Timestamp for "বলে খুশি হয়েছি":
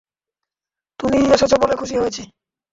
1.61-2.21